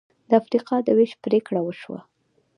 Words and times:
د 0.29 0.31
افریقا 0.41 0.75
د 0.83 0.87
وېش 0.97 1.11
پرېکړه 1.23 1.59
وشوه. 1.63 1.99